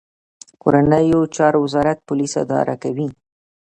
[0.61, 3.07] کورنیو چارو وزارت پولیس اداره کوي